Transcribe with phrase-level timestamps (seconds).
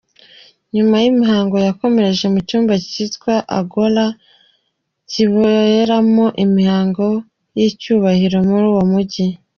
[0.75, 4.05] Nyuma imihango yakomereje mu cyumba cyitwa Agora
[5.11, 7.07] kiberamo imihango
[7.57, 9.25] y’icyubahiro muri uwo mujyi.